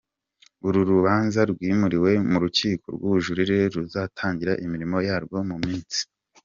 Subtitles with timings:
[0.67, 6.01] Uru rubanza rwimuriwe mu rukiko rw’ubujurire ruzatangira imirimo yarwo mu minsi.